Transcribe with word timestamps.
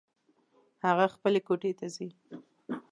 هغه 0.85 1.05
خپلې 1.15 1.39
کوټې 1.47 1.71
ته 1.79 1.85
ځي 1.95 2.07